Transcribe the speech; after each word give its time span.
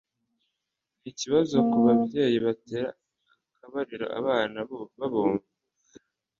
Nikibazo 1.01 1.55
kubabyeyi 1.69 2.37
batera 2.45 2.89
akabariro 3.49 4.05
abana 4.19 4.59
babumva 4.97 5.47